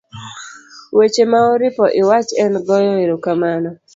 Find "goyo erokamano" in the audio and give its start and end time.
2.67-3.69